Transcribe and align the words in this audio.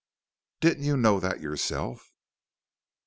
"Didn't 0.61 0.83
you 0.85 0.97
know 0.97 1.19
that 1.19 1.41
yourself." 1.41 2.09